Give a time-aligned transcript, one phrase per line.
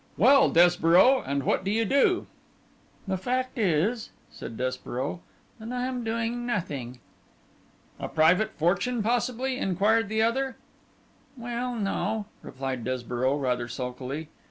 [0.17, 2.25] 'Well, Desborough, and what do you do?'
[3.07, 5.19] 'The fact is,' said Desborough,
[5.59, 6.97] 'that I am doing nothing.'
[7.99, 10.57] 'A private fortune possibly?' inquired the other.
[11.37, 14.29] 'Well, no,' replied Desborough, rather sulkily.